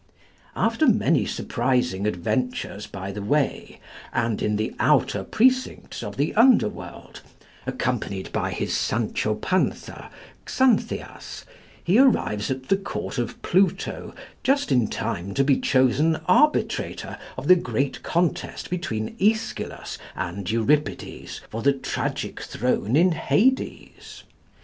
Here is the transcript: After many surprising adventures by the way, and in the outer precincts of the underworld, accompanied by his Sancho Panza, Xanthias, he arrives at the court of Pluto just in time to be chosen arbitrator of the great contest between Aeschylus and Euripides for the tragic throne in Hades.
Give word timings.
After 0.55 0.87
many 0.87 1.27
surprising 1.27 2.07
adventures 2.07 2.87
by 2.87 3.11
the 3.11 3.21
way, 3.21 3.79
and 4.11 4.41
in 4.41 4.55
the 4.55 4.73
outer 4.79 5.23
precincts 5.23 6.01
of 6.01 6.17
the 6.17 6.33
underworld, 6.33 7.21
accompanied 7.67 8.31
by 8.31 8.49
his 8.49 8.73
Sancho 8.75 9.35
Panza, 9.35 10.09
Xanthias, 10.49 11.45
he 11.83 11.99
arrives 11.99 12.49
at 12.49 12.69
the 12.69 12.77
court 12.77 13.19
of 13.19 13.39
Pluto 13.43 14.15
just 14.43 14.71
in 14.71 14.87
time 14.87 15.35
to 15.35 15.43
be 15.43 15.59
chosen 15.59 16.15
arbitrator 16.25 17.19
of 17.37 17.47
the 17.47 17.55
great 17.55 18.01
contest 18.01 18.71
between 18.71 19.15
Aeschylus 19.19 19.99
and 20.15 20.49
Euripides 20.49 21.41
for 21.47 21.61
the 21.61 21.73
tragic 21.73 22.39
throne 22.41 22.95
in 22.95 23.11
Hades. 23.11 24.23